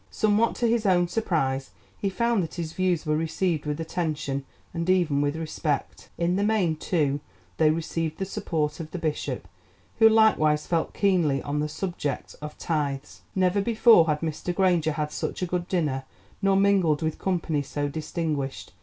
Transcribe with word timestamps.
Somewhat 0.09 0.55
to 0.55 0.67
his 0.67 0.87
own 0.87 1.07
surprise, 1.07 1.69
he 1.95 2.09
found 2.09 2.41
that 2.41 2.55
his 2.55 2.73
views 2.73 3.05
were 3.05 3.15
received 3.15 3.67
with 3.67 3.79
attention 3.79 4.45
and 4.73 4.89
even 4.89 5.21
with 5.21 5.35
respect. 5.35 6.09
In 6.17 6.37
the 6.37 6.43
main, 6.43 6.75
too, 6.75 7.19
they 7.57 7.69
received 7.69 8.17
the 8.17 8.25
support 8.25 8.79
of 8.79 8.89
the 8.89 8.97
Bishop, 8.97 9.47
who 9.99 10.09
likewise 10.09 10.65
felt 10.65 10.95
keenly 10.95 11.39
on 11.43 11.59
the 11.59 11.69
subject 11.69 12.35
of 12.41 12.57
tithes. 12.57 13.21
Never 13.35 13.61
before 13.61 14.07
had 14.07 14.21
Mr. 14.21 14.55
Granger 14.55 14.93
had 14.93 15.11
such 15.11 15.43
a 15.43 15.45
good 15.45 15.67
dinner 15.67 16.05
nor 16.41 16.55
mingled 16.57 17.03
with 17.03 17.19
company 17.19 17.61
so 17.61 17.87
distinguished. 17.87 18.73